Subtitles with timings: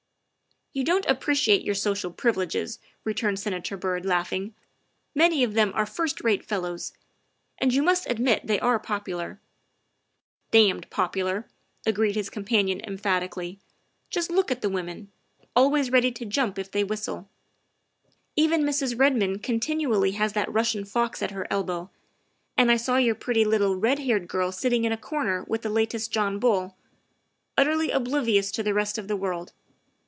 [0.81, 4.55] "You don't appreciate your social privileges," re turned Senator Byrd, laughing;"
[5.13, 6.93] many of them are first rate fellows.
[7.57, 9.41] And you must admit they are popu lar.""
[10.51, 11.45] Damned popular!"
[11.85, 13.59] agreed his companion emphati cally.
[14.09, 15.11] "Just look at the women.
[15.57, 17.27] Always ready to jump if they whistle.
[18.37, 18.97] Even Mrs.
[18.97, 21.89] Redmond continually has that Russian fox at her elbow,
[22.55, 25.69] and I saw your pretty little red haired girl sitting in a corner with the
[25.69, 26.77] latest John Bull,
[27.57, 29.51] utterly oblivious to the rest of the world.